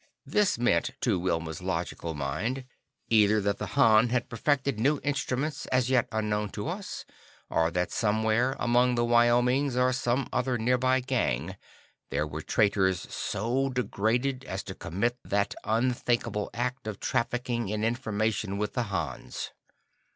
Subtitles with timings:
[0.25, 2.65] This meant, to Wilma's logical mind,
[3.09, 7.05] either that the Hans had perfected new instruments as yet unknown to us,
[7.51, 11.55] or that somewhere, among the Wyomings or some other nearby gang,
[12.09, 18.57] there were traitors so degraded as to commit that unthinkable act of trafficking in information
[18.57, 19.51] with the Hans.